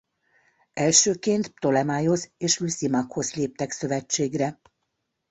[0.73, 4.59] Elsőként Ptolemaiosz és Lüszimakhosz léptek szövetségre.